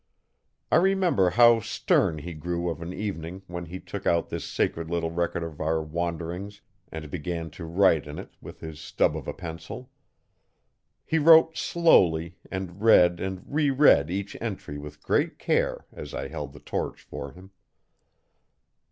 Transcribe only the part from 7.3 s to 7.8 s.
to